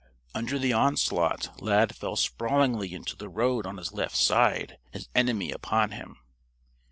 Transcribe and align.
Under 0.33 0.57
the 0.57 0.73
onslaught 0.73 1.61
Lad 1.61 1.95
fell 1.95 2.15
sprawlingly 2.15 2.91
into 2.95 3.15
the 3.15 3.29
road 3.29 3.67
on 3.67 3.77
his 3.77 3.93
left 3.93 4.17
side, 4.17 4.79
his 4.91 5.07
enemy 5.13 5.51
upon 5.51 5.91
him. 5.91 6.17